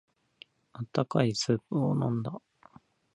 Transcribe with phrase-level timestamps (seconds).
[0.73, 2.33] 温かいスープを飲んだ。